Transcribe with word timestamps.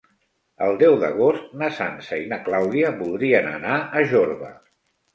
El 0.67 0.79
deu 0.83 0.97
d'agost 1.03 1.53
na 1.63 1.69
Sança 1.77 2.19
i 2.23 2.25
na 2.33 2.41
Clàudia 2.49 2.93
voldrien 3.05 3.55
anar 3.55 3.81
a 4.03 4.07
Jorba. 4.17 4.55